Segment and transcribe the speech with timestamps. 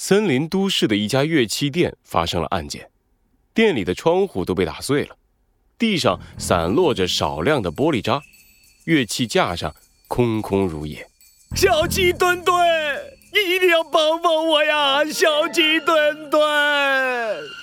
[0.00, 2.88] 森林都市的一家乐器店发生了案件，
[3.52, 5.16] 店里的窗户都被打碎了，
[5.76, 8.22] 地上散落着少量的玻璃渣，
[8.84, 9.74] 乐器架上
[10.06, 11.04] 空空如也。
[11.56, 12.56] 小鸡墩墩，
[13.32, 15.04] 你一定要帮帮我呀！
[15.06, 16.40] 小鸡墩墩，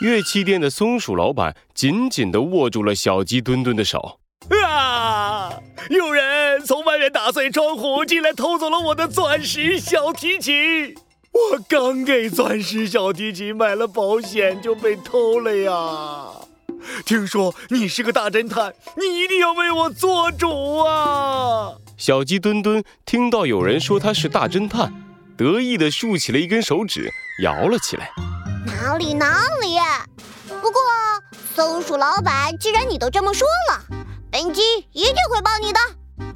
[0.01, 4.19] 乐器店的松鼠老板紧紧地握住了小鸡墩墩的手。
[4.61, 5.53] 啊！
[5.89, 10.93] 有人从外面打碎窗户进来，偷走了我的钻石小提琴。
[11.65, 16.27] 我刚给钻石小提琴买了保险，就被偷了呀！
[17.05, 21.73] 听说你是个大侦探，你一定要为我做主啊！
[21.97, 24.93] 小鸡墩墩听到有人说他是大侦探，
[25.35, 27.09] 得意地竖起了一根手指，
[27.41, 28.11] 摇了起来。
[28.67, 29.77] 哪里哪里？
[30.47, 30.79] 不过
[31.55, 33.83] 松鼠老板，既然你都这么说了，
[34.31, 35.79] 本鸡一定会帮你的。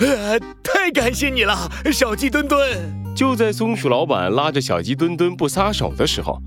[0.07, 2.98] 呃， 太感谢你了，小鸡墩墩。
[3.15, 6.41] 就在松鼠老板拉着小鸡墩墩不撒手的时候，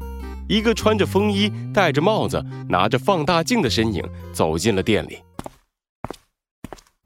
[0.49, 5.19] 一个穿着风衣、戴着帽子、拿着放大镜的身影走进了店里。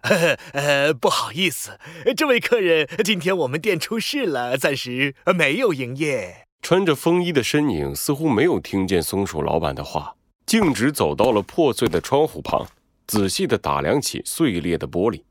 [0.53, 1.81] 呃，不好意思，
[2.17, 6.47] 这位客人，今天我们店出事了，暂时没有营业。
[6.63, 10.15] 穿着风衣的身影似乎没有听见松鼠老板的话，
[10.47, 12.65] 径直走到了破碎的窗户旁，
[13.09, 15.23] 仔细地打量起碎裂的玻璃。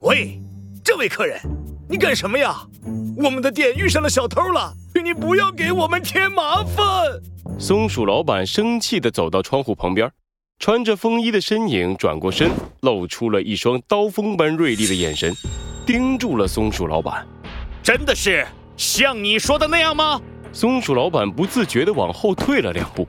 [0.00, 0.40] 喂，
[0.84, 1.40] 这位客人。
[1.88, 2.56] 你干什么呀？
[3.16, 6.84] 我们的店遇上了小偷了，请你不要给我们添麻烦。
[7.58, 10.10] 松鼠老板生气地走到窗户旁边，
[10.58, 15.34] 穿着风衣的身影转过身，露出了一双刀锋般锐利的眼神，
[15.86, 17.26] 盯住了松鼠老板。
[17.82, 20.20] 真的是像你说的那样吗？
[20.52, 23.06] 松鼠老板不自觉地往后退了两步。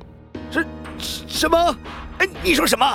[0.52, 0.68] 什
[1.08, 1.78] 什么？
[2.20, 2.86] 哎，你说什么？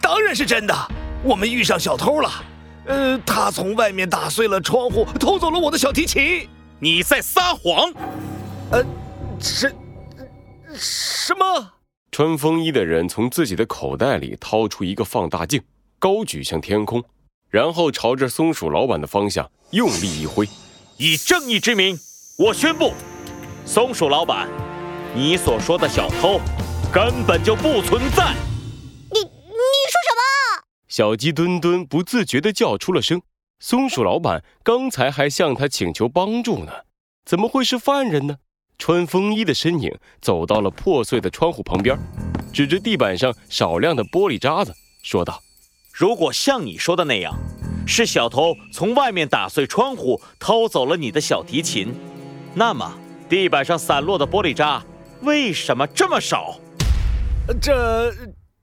[0.00, 0.74] 当然是真的，
[1.22, 2.30] 我们遇上小偷了。
[2.90, 6.48] 呃，他从外面打碎了窗户，偷走了我的小提琴。
[6.80, 7.92] 你在撒谎！
[8.72, 8.84] 呃，
[9.38, 9.72] 什
[10.74, 11.70] 什么？
[12.10, 15.62] 穿风衣的人从自己的口袋里掏出一个放大镜，
[16.00, 17.00] 高举向天空，
[17.48, 20.48] 然后朝着松鼠老板的方向用力一挥。
[20.96, 21.96] 以正义之名，
[22.38, 22.92] 我宣布，
[23.64, 24.48] 松鼠老板，
[25.14, 26.40] 你所说的小偷
[26.92, 28.34] 根本就不存在。
[31.00, 33.22] 小鸡墩墩不自觉地叫出了声。
[33.58, 36.70] 松鼠老板刚才还向他请求帮助呢，
[37.24, 38.36] 怎么会是犯人呢？
[38.76, 39.90] 穿风衣的身影
[40.20, 41.98] 走到了破碎的窗户旁边，
[42.52, 45.40] 指着地板上少量的玻璃渣子，说道
[45.90, 47.34] ：“如果像你说的那样，
[47.86, 51.94] 是小偷从外面打碎窗户偷走了你的小提琴，
[52.52, 52.94] 那么
[53.26, 54.84] 地板上散落的玻璃渣
[55.22, 56.60] 为什么这么少？
[57.58, 58.12] 这……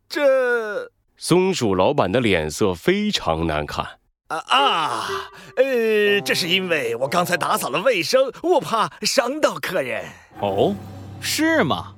[0.08, 3.84] 这……”松鼠老板的脸色非常难看。
[4.28, 5.10] 啊啊，
[5.56, 10.06] 呃，这是因为我刚才打扫了卫生，我怕伤到客人。
[10.42, 10.76] 哦，
[11.20, 11.96] 是吗？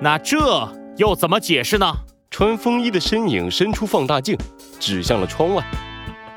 [0.00, 0.66] 那这
[0.96, 1.92] 又怎么解释呢？
[2.30, 4.34] 穿风衣的身影伸出放大镜，
[4.80, 5.62] 指向了窗外。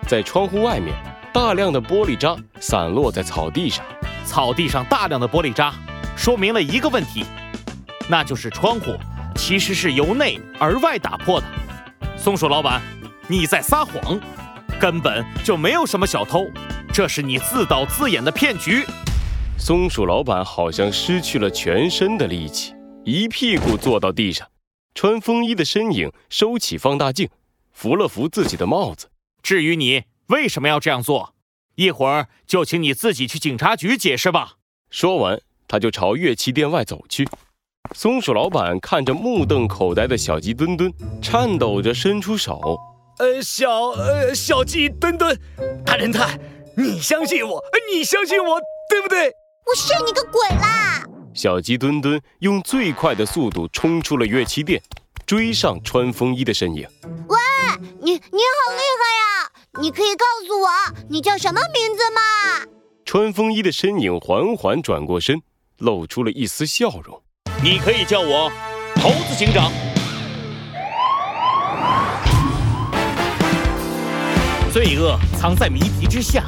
[0.06, 0.94] 在窗户外面，
[1.32, 3.86] 大量的玻璃渣散落在草地上。
[4.26, 5.74] 草地上大量的玻璃渣，
[6.18, 7.24] 说明了一个问题，
[8.10, 8.98] 那就是窗户
[9.34, 11.48] 其实是由内而外打破的。
[12.18, 12.82] 松鼠老板，
[13.28, 14.20] 你在撒谎，
[14.80, 16.48] 根本就没有什么小偷，
[16.92, 18.84] 这是你自导自演的骗局。
[19.58, 22.74] 松鼠老板好像失去了全身的力气，
[23.06, 24.48] 一屁股坐到地上。
[24.96, 27.30] 穿风衣的身影收起放大镜，
[27.72, 29.10] 扶了扶自己的帽子。
[29.44, 31.36] 至于你为什么要这样做，
[31.76, 34.56] 一会儿就请你自己去警察局解释吧。
[34.90, 37.30] 说完，他就朝乐器店外走去。
[37.94, 42.78] 松鼠老板看着目瞪口呆的小鸡墩墩，颤抖着伸出手
[43.20, 45.38] ：“呃，小呃小鸡墩墩，
[45.86, 46.40] 大侦探，
[46.76, 47.62] 你相信我，
[47.92, 48.60] 你相信我，
[48.90, 49.32] 对不对？
[49.66, 51.04] 我信你个鬼啦！”
[51.34, 54.82] 小鸡墩墩用最快的速度冲出了乐器店，
[55.26, 56.88] 追上穿风衣的身影。
[57.28, 57.38] 喂，
[58.02, 59.52] 你你好厉害呀！
[59.82, 60.68] 你可以告诉我
[61.10, 62.72] 你叫什么名字吗？
[63.06, 65.42] 穿风衣的身影缓缓转过身，
[65.78, 67.22] 露出了一丝笑容。
[67.64, 68.52] 你可以叫我
[69.02, 69.72] 猴子警长。
[74.72, 76.46] 罪恶藏在谜题之下，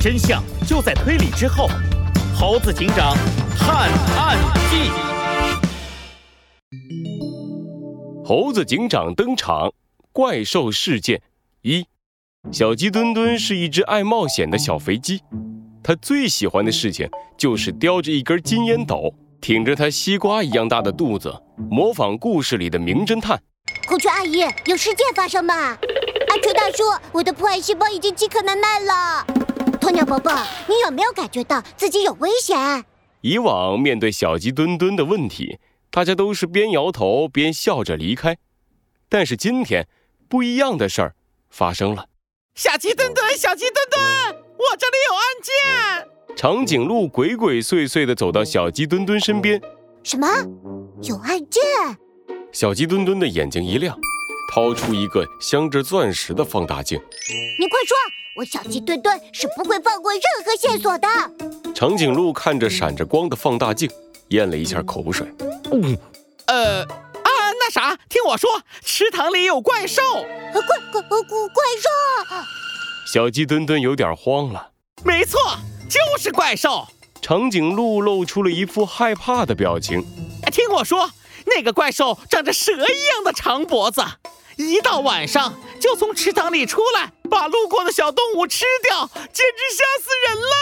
[0.00, 1.68] 真相就在推理之后。
[2.34, 3.14] 猴子警长
[3.58, 4.38] 探案
[4.70, 4.90] 记。
[8.24, 9.72] 猴子警长登场。
[10.10, 11.22] 怪兽事件
[11.62, 11.84] 一：
[12.50, 15.22] 小鸡墩墩是一只爱冒险的小肥鸡，
[15.80, 19.14] 它最喜欢的事情就是叼着一根金烟斗。
[19.40, 21.32] 挺着他西瓜一样大的肚子，
[21.70, 23.40] 模仿故事里的名侦探。
[23.86, 25.54] 孔雀阿姨，有事件发生吗？
[25.54, 26.82] 阿球大叔，
[27.12, 29.26] 我的破坏细胞已经饥渴难耐了。
[29.80, 30.32] 鸵鸟伯伯，
[30.68, 32.84] 你有没有感觉到自己有危险？
[33.20, 35.58] 以往面对小鸡墩墩的问题，
[35.90, 38.36] 大家都是边摇头边笑着离开。
[39.08, 39.88] 但是今天，
[40.28, 41.14] 不一样的事儿
[41.48, 42.06] 发生了。
[42.54, 44.02] 小鸡墩墩，小鸡墩墩，
[44.58, 45.22] 我这里有案
[46.04, 46.17] 件。
[46.40, 49.60] 长颈鹿鬼鬼祟祟地走到小鸡墩墩身边。
[50.04, 50.28] 什么？
[51.02, 51.60] 有案件？
[52.52, 53.98] 小鸡墩墩的眼睛一亮，
[54.54, 56.96] 掏出一个镶着钻石的放大镜。
[57.58, 57.96] 你快说，
[58.36, 61.08] 我小鸡墩墩是不会放过任何线索的。
[61.74, 63.90] 长颈鹿看着闪着光的放大镜，
[64.28, 65.26] 咽了一下口水。
[65.72, 65.98] 嗯，
[66.46, 68.48] 呃，啊，那啥，听我说，
[68.80, 70.00] 池塘里有怪兽。
[70.52, 71.88] 怪怪怪怪兽！
[73.12, 74.70] 小鸡墩墩有点慌了。
[75.04, 75.40] 没错，
[75.88, 76.86] 就是怪兽。
[77.20, 80.04] 长颈鹿露出了一副害怕的表情。
[80.52, 81.10] 听我说，
[81.46, 84.02] 那个怪兽长着蛇一样的长脖子，
[84.56, 90.52] 一到晚上就从池塘里出来，把路过的小动物吃掉，简直吓死人了。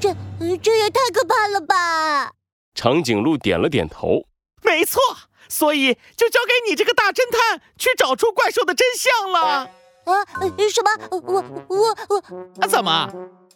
[0.00, 0.14] 这
[0.62, 2.32] 这也太可怕了吧！
[2.74, 4.26] 长颈鹿点了点头。
[4.62, 5.00] 没错，
[5.48, 9.70] 所以就交给你这个大侦探去找出怪兽的真相了。
[10.10, 10.24] 啊？
[10.72, 10.90] 什么？
[11.10, 12.16] 我我我
[12.60, 12.66] 啊？
[12.66, 13.10] 怎么？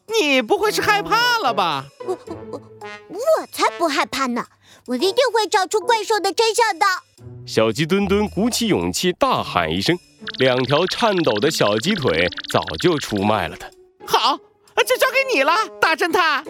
[0.07, 1.87] 你不会是害怕了吧？
[2.07, 2.19] 我
[2.51, 2.61] 我
[3.09, 4.45] 我才不害怕呢！
[4.87, 6.85] 我一定会找出怪兽的真相的。
[7.47, 9.99] 小鸡墩墩鼓起勇气大喊一声，
[10.39, 13.67] 两条颤抖的小鸡腿早就出卖了他。
[14.07, 14.37] 好，
[14.87, 16.45] 就交给你了，大侦探。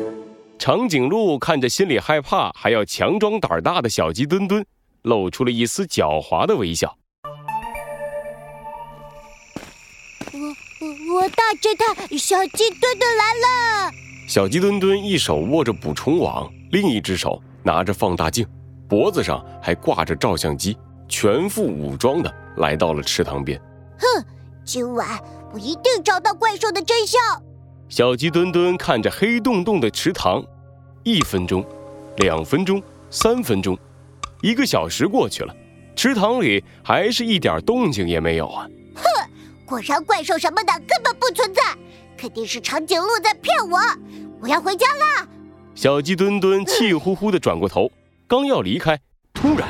[0.58, 4.66] 长颈鹿看着心里害怕还要强装胆大的小鸡墩墩，
[5.02, 6.96] 露出了一丝狡猾的微笑。
[10.34, 10.40] 我
[10.80, 13.92] 我我大侦探小鸡墩墩来了。
[14.26, 18.44] 小鸡墩墩一手握着捕虫网，另一只手拿着放大镜，
[18.88, 20.76] 脖子上还挂着照相机，
[21.08, 23.60] 全副武装的来到了池塘边。
[23.96, 24.24] 哼，
[24.64, 25.22] 今晚
[25.52, 27.20] 我一定找到怪兽的真相。
[27.88, 30.44] 小鸡墩墩看着黑洞洞的池塘，
[31.04, 31.64] 一分钟，
[32.16, 33.78] 两分钟，三分钟，
[34.42, 35.54] 一个小时过去了，
[35.94, 38.66] 池塘里还是一点动静也没有啊。
[39.66, 41.62] 果然，怪兽什么的根本不存在，
[42.18, 43.80] 肯定是长颈鹿在骗我。
[44.40, 45.28] 我要回家了。
[45.74, 47.90] 小鸡墩墩气呼呼地转过头，
[48.28, 48.98] 刚要离开，
[49.32, 49.68] 突然，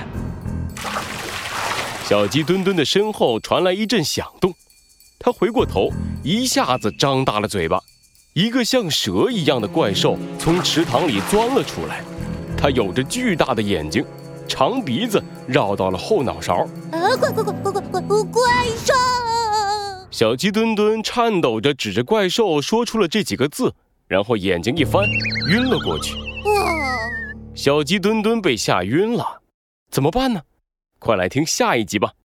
[2.07, 4.53] 小鸡墩墩的身后传来一阵响动。
[5.19, 5.91] 他回过头，
[6.23, 7.81] 一下子张大了嘴巴，
[8.35, 12.03] 一个像蛇一样的怪兽从池塘里钻了出来。
[12.59, 14.05] 它有着巨大的眼睛，
[14.49, 16.67] 长鼻子绕到了后脑勺。
[16.91, 17.17] 啊！
[17.17, 18.43] 怪怪怪怪怪怪怪
[18.85, 18.93] 兽！
[20.15, 23.75] 小鸡墩墩颤抖着指着怪兽说出了这几个字，
[24.07, 25.05] 然后眼睛一翻，
[25.51, 26.15] 晕了过去。
[27.53, 29.43] 小鸡墩墩被吓晕了，
[29.91, 30.41] 怎么办呢？
[31.01, 32.13] 快来听下一集吧。